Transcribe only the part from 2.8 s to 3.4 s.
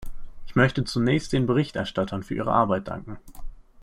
danken.